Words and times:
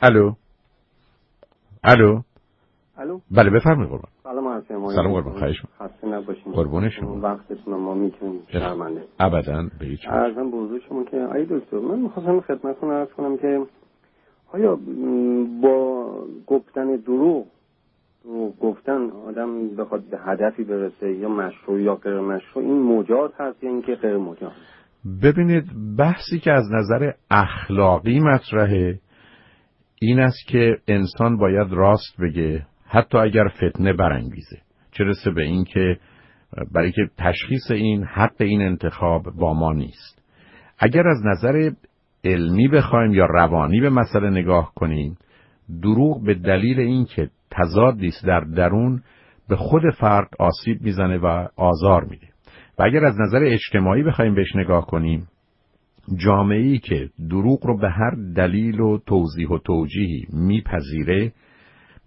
الو. 0.00 0.32
الو. 1.84 2.22
الو. 2.98 3.20
بله 3.30 3.50
بفرمایید 3.50 3.90
قربان. 3.90 4.10
سلام 4.22 4.48
عرض 4.48 4.64
سلام 4.66 5.12
قربان 5.12 5.38
خواهش 5.38 5.62
خسته 5.80 6.08
نباشید 6.08 6.52
قربون 6.52 6.90
شما. 6.90 7.20
وقتتون 7.20 7.74
ما 7.74 7.94
می‌تونیم 7.94 8.42
شرمنده. 8.52 9.04
ابدا 9.20 9.68
به 9.80 9.86
هیچ. 9.86 10.00
ارزم 10.08 10.50
به 10.50 10.56
حضور 10.56 10.80
شما 10.88 11.04
که 11.04 11.16
ای 11.16 11.46
دکتر 11.50 11.78
من 11.78 11.98
می‌خواستم 11.98 12.40
خدمتتون 12.40 12.90
عرض 12.90 13.08
کنم 13.08 13.36
که 13.36 13.66
آیا 14.52 14.78
با 15.62 16.06
گفتن 16.46 16.96
دروغ 16.96 17.46
دروغ 18.24 18.58
گفتن 18.58 19.10
آدم 19.10 19.76
بخواد 19.76 20.02
به 20.10 20.18
هدفی 20.18 20.64
برسه 20.64 21.12
یا 21.12 21.28
مشروع 21.28 21.82
یا 21.82 21.94
غیر 21.94 22.20
مشروع 22.20 22.64
این 22.64 22.82
مجاز 22.82 23.30
هست 23.38 23.64
یا 23.64 23.70
اینکه 23.70 23.94
غیر 23.94 24.16
مجاز؟ 24.16 24.52
ببینید 25.22 25.64
بحثی 25.98 26.38
که 26.38 26.52
از 26.52 26.64
نظر 26.72 27.12
اخلاقی 27.30 28.20
مطرحه 28.20 28.98
این 30.00 30.20
است 30.20 30.46
که 30.48 30.78
انسان 30.88 31.36
باید 31.36 31.72
راست 31.72 32.20
بگه 32.20 32.66
حتی 32.86 33.18
اگر 33.18 33.48
فتنه 33.48 33.92
برانگیزه. 33.92 34.58
چه 34.92 35.04
رسه 35.04 35.30
به 35.30 35.42
این 35.42 35.64
که 35.64 35.98
برای 36.72 36.92
که 36.92 37.02
تشخیص 37.18 37.70
این 37.70 38.04
حق 38.04 38.40
این 38.40 38.62
انتخاب 38.62 39.22
با 39.22 39.54
ما 39.54 39.72
نیست. 39.72 40.22
اگر 40.78 41.08
از 41.08 41.26
نظر 41.26 41.70
علمی 42.24 42.68
بخوایم 42.68 43.14
یا 43.14 43.26
روانی 43.26 43.80
به 43.80 43.90
مسئله 43.90 44.30
نگاه 44.30 44.72
کنیم 44.74 45.16
دروغ 45.82 46.24
به 46.24 46.34
دلیل 46.34 46.80
اینکه 46.80 47.30
تضادی 47.50 48.06
است 48.06 48.26
در 48.26 48.40
درون 48.40 49.02
به 49.48 49.56
خود 49.56 49.82
فرد 50.00 50.28
آسیب 50.38 50.82
می‌زنه 50.82 51.18
و 51.18 51.48
آزار 51.56 52.04
میده. 52.04 52.26
و 52.78 52.82
اگر 52.82 53.04
از 53.04 53.20
نظر 53.20 53.44
اجتماعی 53.44 54.02
بخوایم 54.02 54.34
بهش 54.34 54.56
نگاه 54.56 54.86
کنیم 54.86 55.28
جامعه 56.16 56.78
که 56.78 57.10
دروغ 57.30 57.66
رو 57.66 57.78
به 57.78 57.90
هر 57.90 58.10
دلیل 58.36 58.80
و 58.80 58.98
توضیح 59.06 59.48
و 59.48 59.58
توجیهی 59.58 60.26
میپذیره 60.32 61.32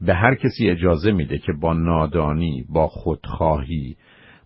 به 0.02 0.14
هر 0.14 0.36
کسی 0.36 0.70
اجازه 0.70 1.12
میده 1.12 1.38
که 1.38 1.54
با 1.62 1.74
نادانی 1.74 2.66
با 2.70 2.88
خودخواهی 2.88 3.96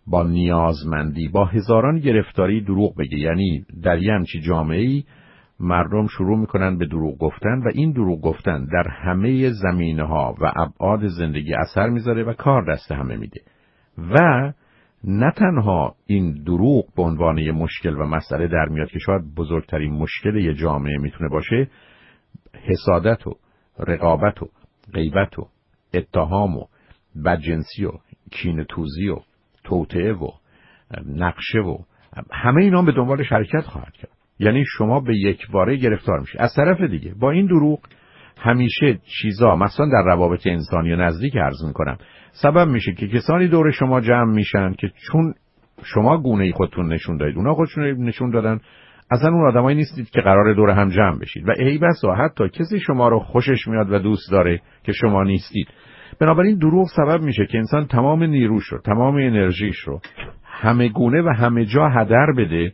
با 0.07 0.23
نیازمندی 0.23 1.27
با 1.27 1.45
هزاران 1.45 1.99
گرفتاری 1.99 2.61
دروغ 2.61 2.97
بگه. 2.97 3.17
یعنی 3.17 3.65
در 3.83 4.01
یه 4.01 4.13
همچی 4.13 4.41
جامعه 4.41 5.03
مردم 5.59 6.07
شروع 6.07 6.39
می‌کنن 6.39 6.77
به 6.77 6.85
دروغ 6.85 7.17
گفتن 7.17 7.61
و 7.65 7.71
این 7.73 7.91
دروغ 7.91 8.21
گفتن 8.21 8.65
در 8.65 8.87
همه 8.89 9.49
زمینه 9.49 10.03
ها 10.03 10.35
و 10.41 10.51
ابعاد 10.55 11.07
زندگی 11.07 11.53
اثر 11.53 11.89
می‌ذاره 11.89 12.23
و 12.23 12.33
کار 12.33 12.73
دست 12.73 12.91
همه 12.91 13.17
میده. 13.17 13.41
و 13.97 14.51
نه 15.07 15.31
تنها 15.31 15.95
این 16.05 16.43
دروغ 16.43 16.95
به 16.95 17.03
عنوان 17.03 17.37
یه 17.37 17.51
مشکل 17.51 17.95
و 17.95 18.05
مسئله 18.05 18.47
در 18.47 18.65
میاد 18.69 18.89
که 18.89 18.99
شاید 18.99 19.35
بزرگترین 19.35 19.93
مشکل 19.93 20.35
یه 20.35 20.53
جامعه 20.53 20.97
می‌تونه 20.97 21.29
باشه 21.29 21.67
حسادت 22.67 23.27
و 23.27 23.33
رقابت 23.79 24.43
و 24.43 24.49
غیبت 24.93 25.39
و 25.39 25.47
اتهام 25.93 26.57
و 26.57 26.65
بدجنسی 27.25 27.85
و 27.85 27.91
کینتوزی 28.31 29.09
و 29.09 29.17
توطعه 29.63 30.13
و 30.13 30.29
نقشه 31.05 31.59
و 31.59 31.77
همه 32.31 32.63
اینا 32.63 32.81
به 32.81 32.91
دنبال 32.91 33.23
شرکت 33.23 33.61
خواهد 33.61 33.93
کرد. 33.93 34.11
یعنی 34.39 34.63
شما 34.67 34.99
به 34.99 35.17
یک 35.17 35.51
باره 35.51 35.77
گرفتار 35.77 36.19
میشه 36.19 36.41
از 36.41 36.53
طرف 36.55 36.81
دیگه 36.81 37.13
با 37.19 37.31
این 37.31 37.45
دروغ 37.45 37.79
همیشه 38.37 38.99
چیزا 39.21 39.55
مثلا 39.55 39.85
در 39.85 40.03
روابط 40.05 40.47
انسانی 40.47 40.93
و 40.93 40.95
نزدیک 40.95 41.35
عرض 41.35 41.63
می‌کنم 41.67 41.97
سبب 42.41 42.67
میشه 42.67 42.91
که 42.91 43.07
کسانی 43.07 43.47
دور 43.47 43.71
شما 43.71 44.01
جمع 44.01 44.33
میشن 44.33 44.73
که 44.73 44.91
چون 45.11 45.33
شما 45.83 46.17
گونه 46.17 46.43
ای 46.43 46.51
خودتون 46.51 46.93
نشون 46.93 47.17
دادید 47.17 47.37
اونا 47.37 47.53
خودشون 47.53 47.83
نشون 47.83 48.29
دادن 48.29 48.59
اصلا 49.11 49.29
اون 49.29 49.47
آدمایی 49.47 49.77
نیستید 49.77 50.09
که 50.09 50.21
قرار 50.21 50.53
دور 50.53 50.69
هم 50.69 50.89
جمع 50.89 51.19
بشید. 51.19 51.47
و 51.47 51.51
ای 51.57 51.77
بسا 51.77 52.15
حتی 52.15 52.49
کسی 52.49 52.79
شما 52.79 53.07
رو 53.07 53.19
خوشش 53.19 53.67
میاد 53.67 53.91
و 53.91 53.99
دوست 53.99 54.31
داره 54.31 54.61
که 54.83 54.91
شما 54.91 55.23
نیستید. 55.23 55.67
بنابراین 56.19 56.57
دروغ 56.57 56.87
سبب 56.95 57.21
میشه 57.21 57.45
که 57.45 57.57
انسان 57.57 57.85
تمام 57.85 58.23
نیروش 58.23 58.65
رو 58.65 58.77
تمام 58.85 59.15
انرژیش 59.15 59.79
رو 59.79 59.99
همه 60.43 60.89
گونه 60.89 61.21
و 61.21 61.29
همه 61.29 61.65
جا 61.65 61.89
هدر 61.89 62.27
بده 62.37 62.73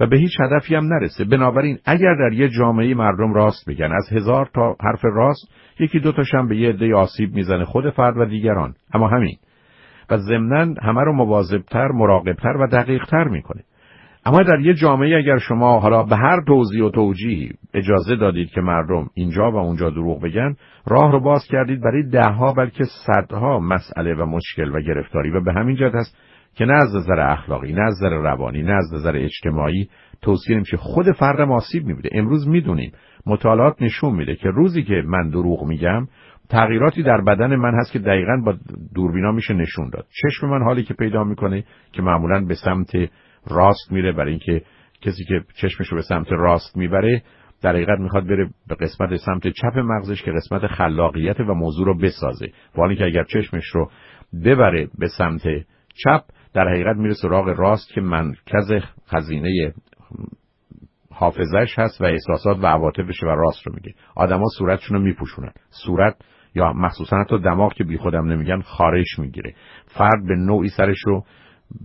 و 0.00 0.06
به 0.06 0.16
هیچ 0.16 0.32
هدفی 0.40 0.74
هم 0.74 0.84
نرسه. 0.84 1.24
بنابراین 1.24 1.78
اگر 1.84 2.14
در 2.14 2.32
یه 2.32 2.48
جامعه 2.48 2.94
مردم 2.94 3.34
راست 3.34 3.68
بگن 3.68 3.92
از 3.92 4.12
هزار 4.12 4.50
تا 4.54 4.76
حرف 4.80 5.04
راست 5.04 5.48
یکی 5.80 6.00
دو 6.00 6.12
تاشم 6.12 6.48
به 6.48 6.56
یه 6.56 6.68
عده 6.68 6.94
آسیب 6.94 7.34
می‌زنه 7.34 7.64
خود 7.64 7.90
فرد 7.90 8.16
و 8.16 8.24
دیگران. 8.24 8.74
اما 8.94 9.08
همین. 9.08 9.36
و 10.10 10.16
ضمنا 10.16 10.74
همه 10.82 11.00
رو 11.00 11.12
مواظبتر 11.12 11.88
مراقبتر 11.88 12.56
و 12.56 12.66
دقیقتر 12.66 13.24
می‌کنه. 13.24 13.62
اما 14.26 14.42
در 14.42 14.60
یه 14.60 14.74
جامعه 14.74 15.18
اگر 15.18 15.38
شما 15.38 15.80
حالا 15.80 16.02
به 16.02 16.16
هر 16.16 16.44
توضیح 16.46 16.84
و 16.84 16.90
توجیهی 16.90 17.50
اجازه 17.74 18.16
دادید 18.16 18.50
که 18.50 18.60
مردم 18.60 19.06
اینجا 19.14 19.50
و 19.50 19.56
اونجا 19.56 19.90
دروغ 19.90 20.22
بگن 20.22 20.54
راه 20.86 21.12
رو 21.12 21.20
باز 21.20 21.46
کردید 21.50 21.80
برای 21.80 22.02
دهها 22.02 22.52
بلکه 22.52 22.84
صدها 22.84 23.58
مسئله 23.58 24.14
و 24.14 24.26
مشکل 24.26 24.74
و 24.74 24.80
گرفتاری. 24.80 25.30
و 25.30 25.44
به 25.44 25.52
همین 25.52 25.76
جهت 25.76 25.94
هست 25.94 26.16
که 26.54 26.64
نه 26.64 26.72
از 26.72 26.94
نظر 26.96 27.20
اخلاقی 27.20 27.72
نه 27.72 27.82
از 27.82 27.94
نظر 27.94 28.14
روانی 28.14 28.62
نه 28.62 28.72
از 28.72 28.94
نظر 28.94 29.16
اجتماعی 29.16 29.88
توصیه 30.22 30.56
نمیشه. 30.56 30.76
خود 30.76 31.12
فرد 31.12 31.40
آسیب 31.40 31.84
می‌بینه. 31.84 32.08
امروز 32.12 32.48
می‌دونیم 32.48 32.92
مطالعات 33.26 33.82
نشون 33.82 34.14
میده 34.14 34.34
که 34.34 34.48
روزی 34.48 34.82
که 34.82 35.02
من 35.06 35.28
دروغ 35.28 35.64
میگم 35.66 36.06
تغییراتی 36.48 37.02
در 37.02 37.20
بدن 37.20 37.56
من 37.56 37.74
هست 37.74 37.92
که 37.92 37.98
دقیقا 37.98 38.36
با 38.44 38.54
دوربینا 38.94 39.32
میشه 39.32 39.54
نشون 39.54 39.90
داد. 39.90 40.06
چشم 40.22 40.46
من 40.46 40.62
حالی 40.62 40.82
که 40.82 40.94
پیدا 40.94 41.24
می‌کنه 41.24 41.64
که 41.92 42.02
معمولا 42.02 42.44
به 42.44 42.54
سمت 42.54 42.92
راست 43.50 43.92
میره 43.92 44.12
برای 44.12 44.30
اینکه 44.30 44.62
کسی 45.02 45.24
که 45.24 45.40
چشمش 45.54 45.88
رو 45.88 45.96
به 45.96 46.02
سمت 46.02 46.32
راست 46.32 46.76
می‌بره 46.76 47.22
در 47.62 47.70
حقیقت 47.70 47.98
می‌خواد 47.98 48.26
بره 48.26 48.50
به 48.68 48.74
قسمت 48.74 49.16
سمت 49.16 49.48
چپ 49.48 49.78
مغزش 49.78 50.22
که 50.22 50.32
قسمت 50.32 50.66
خلاقیت 50.66 51.40
و 51.40 51.54
موضوع 51.54 51.86
رو 51.86 51.98
بسازه. 51.98 52.46
حالی 52.76 52.96
که 52.96 53.04
اگر 53.04 53.24
چشمش 53.24 53.66
رو 53.66 53.90
ببره 54.44 54.88
به 54.98 55.08
سمت 55.08 55.42
چپ 55.94 56.22
در 56.54 56.68
حقیقت 56.68 56.96
میره 56.96 57.14
سراغ 57.14 57.48
راست 57.48 57.88
که 57.88 58.00
مرکز 58.00 58.72
خزینه 59.08 59.72
حافظش 61.10 61.78
هست 61.78 62.00
و 62.00 62.04
احساسات 62.04 62.58
و 62.62 62.66
عواطفش 62.66 63.22
و 63.22 63.26
راست 63.26 63.66
رو 63.66 63.74
میگه. 63.74 63.94
آدما 64.16 64.44
صورتشون 64.58 64.96
رو 64.96 65.02
میپوشونن. 65.02 65.52
صورت 65.70 66.16
یا 66.54 66.72
مخصوصا 66.72 67.16
حتی 67.16 67.38
دماغ 67.38 67.72
که 67.72 67.84
بی 67.84 67.96
خودم 67.96 68.26
نمیگن 68.26 68.60
خارش 68.60 69.18
می‌گیره. 69.18 69.54
فرد 69.86 70.26
به 70.28 70.34
نوعی 70.34 70.68
سرش 70.68 70.98
رو 71.06 71.24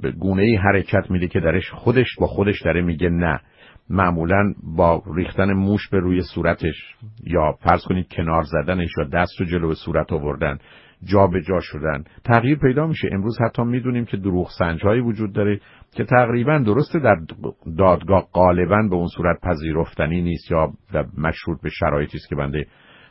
به 0.01 0.11
گونه 0.11 0.41
ای 0.41 0.55
حرکت 0.55 1.11
میده 1.11 1.27
که 1.27 1.39
درش 1.39 1.71
خودش 1.71 2.15
با 2.19 2.27
خودش 2.27 2.61
داره 2.61 2.81
میگه 2.81 3.09
نه. 3.09 3.41
معمولا 3.89 4.53
با 4.75 5.03
ریختن 5.15 5.53
موش 5.53 5.89
به 5.89 5.99
روی 5.99 6.21
صورتش 6.21 6.95
یا 7.23 7.51
فرض 7.51 7.83
کنید 7.83 8.07
کنار 8.11 8.43
زدنش 8.43 8.89
یا 8.97 9.03
دست 9.03 9.39
رو 9.39 9.45
جلو 9.45 9.73
صورت 9.73 10.13
آوردن 10.13 10.57
جا 11.03 11.27
به 11.27 11.41
جا 11.41 11.59
شدن. 11.59 12.03
تغییر 12.25 12.57
پیدا 12.57 12.87
میشه. 12.87 13.09
امروز 13.11 13.37
حتی 13.41 13.63
می‌دونیم 13.63 14.05
که 14.05 14.17
دروغ 14.17 14.49
سنجهایی 14.59 15.01
وجود 15.01 15.33
داره 15.33 15.59
که 15.95 16.03
تقریبا 16.03 16.57
درسته 16.57 16.99
در 16.99 17.15
دادگاه 17.77 18.27
غالبا 18.33 18.87
به 18.89 18.95
اون 18.95 19.07
صورت 19.07 19.41
پذیرفتنی 19.41 20.21
نیست 20.21 20.51
یا 20.51 20.67
مشروط 21.17 21.61
به 21.61 21.69
شرایطی 21.69 22.17
است 22.17 22.29
که 22.29 22.35
بنده 22.35 22.65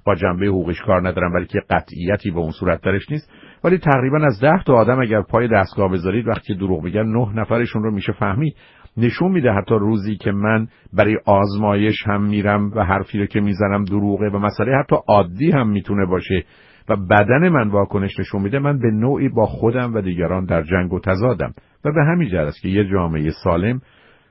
با 0.04 0.14
جنبه 0.14 0.46
حقوقش 0.46 0.80
کار 0.82 1.08
ندارم 1.08 1.32
ولی 1.32 1.46
که 1.46 1.60
قطعیتی 1.70 2.30
به 2.30 2.38
اون 2.38 2.50
صورت 2.50 2.80
درش 2.80 3.10
نیست. 3.10 3.30
ولی 3.64 3.78
تقریبا 3.78 4.18
از 4.26 4.40
ده 4.40 4.62
تا 4.66 4.74
آدم 4.74 5.00
اگر 5.00 5.22
پای 5.22 5.48
دستگاه 5.48 5.92
بذارید 5.92 6.28
وقتی 6.28 6.54
دروغ 6.54 6.84
میگن 6.84 7.06
نه 7.06 7.32
نفرشون 7.34 7.82
رو 7.82 7.90
میشه 7.90 8.12
فهمید. 8.12 8.56
نشون 8.96 9.32
میده 9.32 9.52
حتی 9.52 9.74
روزی 9.74 10.16
که 10.16 10.32
من 10.32 10.66
برای 10.92 11.16
آزمایش 11.26 12.06
هم 12.06 12.22
میرم 12.22 12.70
و 12.76 12.84
حرفی 12.84 13.18
رو 13.18 13.26
که 13.26 13.40
می‌زنم 13.40 13.84
دروغه 13.84 14.28
و 14.28 14.38
مسئله 14.38 14.72
حتی 14.76 14.96
عادی 15.08 15.50
هم 15.50 15.68
می‌تونه 15.68 16.06
باشه. 16.06 16.44
و 16.88 16.96
بدن 16.96 17.48
من 17.48 17.68
واکنش 17.68 18.20
نشون 18.20 18.42
میده 18.42 18.58
من 18.58 18.78
به 18.78 18.90
نوعی 18.90 19.28
با 19.28 19.46
خودم 19.46 19.94
و 19.94 20.00
دیگران 20.00 20.44
در 20.44 20.62
جنگ 20.62 20.92
و 20.92 21.00
تضادم 21.00 21.54
و 21.84 21.92
به 21.92 22.04
همین 22.04 22.28
جهت 22.28 22.46
است 22.46 22.62
که 22.62 22.68
یه 22.68 22.84
جامعه 22.84 23.30
سالم 23.44 23.80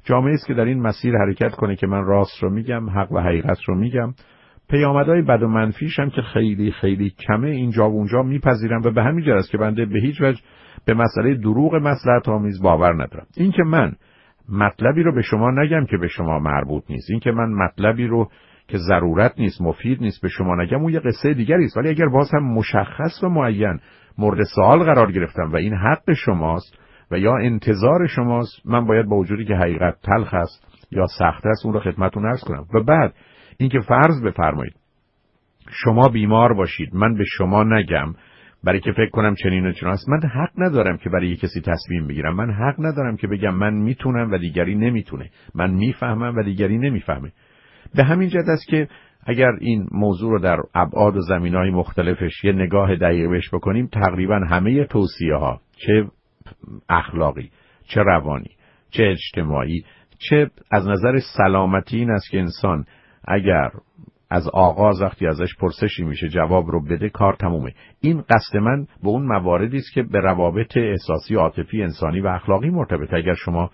جامعه 0.04 0.34
است 0.34 0.48
که 0.48 0.54
در 0.54 0.66
این 0.66 0.82
مسیر 0.82 1.18
حرکت 1.18 1.52
کنه 1.52 1.76
که 1.76 1.88
من 1.88 2.04
راست 2.04 2.44
رو 2.44 2.50
میگم 2.50 2.90
حق 2.90 3.12
و 3.12 3.20
حقیقت 3.20 3.58
رو 3.66 3.76
میگم. 3.76 4.14
پیامدهای 4.70 5.22
بد 5.22 5.44
و 5.44 5.48
منفیش 5.48 6.00
هم 6.00 6.10
که 6.10 6.22
خیلی 6.22 6.72
خیلی 6.72 7.10
کمه 7.28 7.50
اینجا 7.50 7.90
و 7.90 7.94
اونجا 7.94 8.24
میپذیرم 8.24 8.82
و 8.86 8.92
به 8.92 9.04
همین 9.04 9.26
جهت 9.26 9.36
است 9.36 9.52
که 9.52 9.58
بنده 9.58 9.86
به 9.86 10.00
هیچ 10.00 10.22
وجه 10.22 10.42
به 10.86 10.94
مسئله 10.94 11.36
دروغ 11.36 11.76
مصلحت 11.76 12.30
آمیز 12.30 12.62
باور 12.62 12.94
ندارم. 12.94 13.28
اینکه 13.38 13.64
من 13.64 13.94
مطلبی 14.50 15.04
رو 15.04 15.16
به 15.16 15.22
شما 15.22 15.52
نگم 15.52 15.86
که 15.86 15.98
به 15.98 16.08
شما 16.08 16.40
مربوط 16.40 16.84
نیست. 16.90 17.10
اینکه 17.10 17.32
من 17.32 17.50
مطلبی 17.50 18.08
رو 18.08 18.30
که 18.68 18.78
ضرورت 18.78 19.34
نیست 19.40 19.62
مفید 19.62 20.02
نیست 20.02 20.22
به 20.22 20.28
شما 20.28 20.56
نگم 20.56 20.82
اون 20.82 20.94
یه 20.94 21.00
قصه 21.00 21.34
دیگری 21.34 21.66
است. 21.66 21.78
ولی 21.78 21.90
اگر 21.90 22.06
باز 22.06 22.32
هم 22.34 22.54
مشخص 22.54 23.24
و 23.24 23.30
معین 23.30 23.80
مورد 24.18 24.44
سوال 24.56 24.84
قرار 24.84 25.12
گرفتم 25.12 25.52
و 25.52 25.56
این 25.56 25.74
حق 25.74 26.14
شماست 26.14 26.80
و 27.12 27.20
یا 27.20 27.38
انتظار 27.38 28.08
شماست 28.08 28.66
من 28.66 28.86
باید 28.86 29.06
با 29.06 29.16
وجودی 29.16 29.46
که 29.46 29.56
حقیقت 29.56 29.96
تلخ 30.04 30.34
است 30.34 30.88
یا 30.92 31.06
سخت 31.20 31.46
است 31.46 31.66
اون 31.66 31.74
رو 31.74 31.80
خدمتتون 31.80 32.26
عرض 32.26 32.44
کنم. 32.44 32.66
و 32.74 32.84
بعد 32.84 33.14
اینکه 33.58 33.80
فرض 33.80 34.24
بفرمایید 34.24 34.76
شما 35.70 36.10
بیمار 36.10 36.54
باشید 36.54 36.96
من 36.96 37.14
به 37.18 37.24
شما 37.38 37.64
نگم 37.64 38.14
برای 38.64 38.80
که 38.80 38.92
فکر 38.92 39.10
کنم 39.10 39.36
چنین 39.36 39.66
و 39.66 39.72
چنین 39.72 39.94
است. 39.94 40.10
من 40.10 40.20
حق 40.30 40.52
ندارم 40.58 40.98
که 40.98 41.10
برای 41.10 41.36
کسی 41.36 41.62
تصمیم 41.62 42.08
بگیرم. 42.08 42.36
من 42.36 42.54
حق 42.54 42.76
ندارم 42.80 43.18
که 43.18 43.28
بگم 43.28 43.56
من 43.56 43.74
می‌تونم 43.74 44.32
و 44.32 44.38
دیگری 44.38 44.76
نمی‌تونه. 44.76 45.30
من 45.56 45.72
می‌فهمم 45.72 46.36
و 46.38 46.44
دیگری 46.44 46.78
نمی‌فهمه. 46.78 47.32
به 47.96 48.04
همین 48.04 48.30
جد 48.30 48.50
است 48.50 48.68
که 48.68 48.88
اگر 49.26 49.52
این 49.60 49.88
موضوع 49.92 50.32
رو 50.32 50.40
در 50.40 50.58
ابعاد 50.76 51.18
و 51.18 51.22
زمین 51.22 51.56
های 51.56 51.70
مختلفش 51.70 52.44
یه 52.44 52.52
نگاه 52.52 52.96
دقیق 52.96 53.30
بهش 53.30 53.50
بکنیم 53.54 53.88
تقریبا 53.88 54.40
همه 54.50 54.86
توصیه 54.86 55.36
ها 55.36 55.62
چه 55.78 56.06
اخلاقی 56.90 57.50
چه 57.88 58.02
روانی 58.02 58.52
چه 58.90 59.04
اجتماعی 59.04 59.84
چه 60.20 60.50
از 60.72 60.88
نظر 60.88 61.20
سلامتی 61.38 61.98
این 61.98 62.12
است 62.12 62.30
که 62.30 62.40
انسان 62.40 62.86
اگر 63.28 63.72
از 64.30 64.50
آغاز 64.50 65.02
وقتی 65.02 65.28
ازش 65.28 65.56
پرسشی 65.60 66.04
میشه 66.04 66.30
جواب 66.30 66.68
رو 66.68 66.84
بده 66.86 67.10
کار 67.10 67.36
تمومه. 67.36 67.74
این 68.02 68.22
قصد 68.22 68.58
من 68.58 68.84
به 68.84 69.08
اون 69.08 69.26
مواردی 69.26 69.78
است 69.78 69.94
که 69.94 70.04
به 70.04 70.20
روابط 70.20 70.78
احساسی 70.78 71.36
عاطفی 71.36 71.84
انسانی 71.84 72.20
و 72.20 72.28
اخلاقی 72.28 72.70
مرتبط 72.70 73.14
اگر 73.14 73.34
شما 73.34 73.72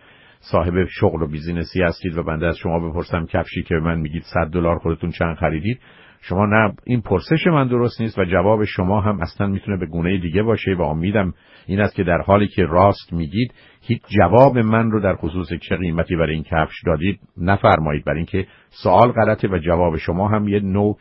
صاحب 0.51 0.85
شغل 0.85 1.21
و 1.21 1.27
بیزینسی 1.27 1.83
هستید 1.83 2.17
و 2.17 2.23
بنده 2.23 2.47
از 2.47 2.57
شما 2.57 2.89
بپرسم 2.89 3.25
کفشی 3.25 3.63
که 3.63 3.75
من 3.75 3.99
میگید 3.99 4.23
100 4.23 4.51
دلار 4.51 4.77
خودتون 4.77 5.09
چند 5.09 5.35
خریدید. 5.35 5.79
شما 6.21 6.45
نه 6.45 6.73
این 6.85 7.01
پرسش 7.01 7.47
من 7.47 7.67
درست 7.67 8.01
نیست 8.01 8.19
و 8.19 8.25
جواب 8.25 8.63
شما 8.63 9.01
هم 9.01 9.19
اصلا 9.21 9.47
می‌تونه 9.47 9.77
به 9.77 9.85
گونه 9.85 10.17
دیگه 10.17 10.43
باشه 10.43 10.73
و 10.73 10.81
امیدم 10.81 11.33
این 11.67 11.81
است 11.81 11.95
که 11.95 12.03
در 12.03 12.21
حالی 12.25 12.47
که 12.47 12.65
راست 12.65 13.13
میگید 13.13 13.53
هیچ 13.81 14.01
جواب 14.19 14.57
من 14.57 14.91
رو 14.91 14.99
در 14.99 15.15
خصوص 15.15 15.53
چه 15.53 15.75
قیمتی 15.75 16.15
برای 16.15 16.33
این 16.33 16.43
کفش 16.43 16.83
دادید 16.85 17.19
نفرمایید. 17.37 18.05
برای 18.05 18.17
اینکه 18.17 18.47
سوال 18.83 19.11
غلطه 19.11 19.47
و 19.47 19.57
جواب 19.57 19.97
شما 19.97 20.27
هم 20.27 20.47
یه 20.47 20.59
نوع 20.59 20.97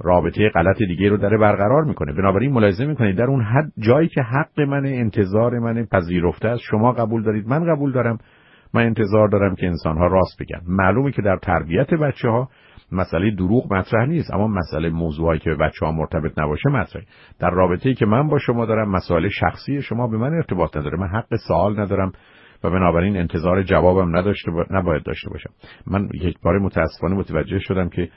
رابطه 0.00 0.48
غلط 0.48 0.78
دیگه 0.78 1.08
رو 1.08 1.16
داره 1.16 1.38
برقرار 1.38 1.84
می‌کنه. 1.84 2.12
بنابراین 2.12 2.52
ملاحظه 2.52 2.86
می‌کنید 2.86 3.16
در 3.16 3.24
اون 3.24 3.44
حد 3.44 3.72
جایی 3.78 4.08
که 4.08 4.22
حق 4.22 4.60
من 4.60 4.86
انتظار 4.86 5.58
من 5.58 5.86
پذیرفته 5.92 6.48
است 6.48 6.62
شما 6.70 6.92
قبول 6.92 7.22
دارید 7.22 7.46
من 7.46 7.74
قبول 7.74 7.92
دارم. 7.92 8.18
من 8.74 8.82
انتظار 8.82 9.28
دارم 9.28 9.54
که 9.54 9.66
انسان 9.66 9.98
ها 9.98 10.06
راست 10.06 10.42
بگن. 10.42 10.60
معلومه 10.68 11.12
که 11.12 11.22
در 11.22 11.36
تربیت 11.36 11.94
بچه 11.94 12.28
ها 12.28 12.48
مسئله 12.92 13.30
دروغ 13.30 13.72
مطرح 13.72 14.06
نیست 14.06 14.34
اما 14.34 14.48
مسئله 14.48 14.90
موضوعی 14.90 15.38
که 15.38 15.50
به 15.50 15.56
بچه 15.56 15.86
ها 15.86 15.92
مرتبط 15.92 16.38
نباشه 16.38 16.68
مطرحه. 16.68 17.06
در 17.38 17.50
رابطه 17.50 17.94
که 17.94 18.06
من 18.06 18.28
با 18.28 18.38
شما 18.38 18.66
دارم 18.66 18.90
مسائل 18.90 19.28
شخصی 19.28 19.82
شما 19.82 20.06
به 20.06 20.16
من 20.16 20.34
ارتباط 20.34 20.76
نداره. 20.76 20.98
من 20.98 21.08
حق 21.08 21.36
سوال 21.48 21.80
ندارم 21.80 22.12
و 22.64 22.70
بنابراین 22.70 23.16
انتظار 23.16 23.62
جوابم 23.62 24.16
نداشته 24.16 24.50
نباید 24.70 25.02
داشته 25.02 25.30
باشم. 25.30 25.50
من 25.86 26.08
یک 26.14 26.38
بار 26.42 26.58
متاسفانه 26.58 27.14
متوجه 27.14 27.58
شدم 27.58 27.88
که 27.88 28.08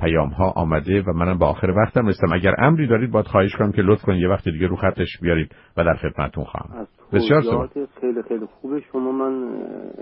پیام 0.00 0.28
ها 0.28 0.52
آمده 0.56 1.02
و 1.02 1.12
منم 1.12 1.38
به 1.38 1.44
آخر 1.44 1.70
وقتم 1.70 2.06
رسیدم. 2.06 2.32
اگر 2.32 2.54
امری 2.58 2.86
دارید 2.86 3.10
باید 3.10 3.26
خواهش 3.26 3.56
کنم 3.56 3.72
که 3.72 3.82
لطف 3.82 4.02
کنید. 4.02 4.22
یه 4.22 4.28
وقت 4.28 4.44
دیگه 4.44 4.66
رو 4.66 4.76
خطش 4.76 5.18
بیارید 5.22 5.54
و 5.76 5.84
در 5.84 5.94
خدمتتون 5.94 6.44
خواهم. 6.44 6.86
بسیار 7.12 7.42
خیلی 8.00 8.22
خیلی 8.28 8.46
خوب 8.46 8.78
شما 8.92 9.12
من 9.12 9.48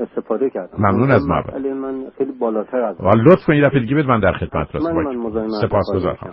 استفاده 0.01 0.51
کردم. 0.51 0.79
ممنون 0.79 1.11
از 1.11 1.29
محبت. 1.29 1.55
من 1.55 2.05
خیلی 2.19 2.33
بالاتر 2.41 2.77
از 2.77 2.97
لطف 3.01 3.45
کنید 3.47 3.63
یه 3.63 3.69
دفعه 3.69 3.81
دیگه 3.81 4.03
من 4.03 4.21
در 4.21 4.33
خدمت 4.33 4.75
هستم 4.75 5.49
سپاسگزارم. 5.63 6.31